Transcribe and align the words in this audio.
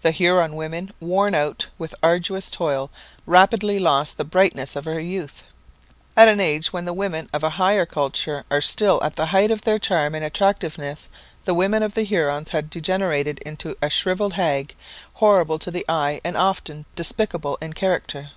The 0.00 0.10
Huron 0.10 0.56
woman, 0.56 0.92
worn 0.98 1.36
out 1.36 1.68
with 1.78 1.94
arduous 2.02 2.50
toil, 2.50 2.90
rapidly 3.26 3.78
lost 3.78 4.16
the 4.16 4.24
brightness 4.24 4.74
of 4.74 4.86
her 4.86 4.98
youth. 4.98 5.44
At 6.16 6.26
an 6.26 6.40
age 6.40 6.72
when 6.72 6.84
the 6.84 6.92
women 6.92 7.30
of 7.32 7.44
a 7.44 7.50
higher 7.50 7.86
culture 7.86 8.44
are 8.50 8.60
still 8.60 9.00
at 9.04 9.14
the 9.14 9.26
height 9.26 9.52
of 9.52 9.60
their 9.62 9.78
charm 9.78 10.16
and 10.16 10.24
attractiveness 10.24 11.08
the 11.44 11.54
woman 11.54 11.84
of 11.84 11.94
the 11.94 12.02
Hurons 12.02 12.48
had 12.48 12.70
degenerated 12.70 13.38
into 13.46 13.76
a 13.80 13.88
shrivelled 13.88 14.32
hag, 14.32 14.74
horrible 15.12 15.60
to 15.60 15.70
the 15.70 15.84
eye 15.88 16.20
and 16.24 16.36
often 16.36 16.84
despicable 16.96 17.56
in 17.60 17.72
character. 17.72 18.32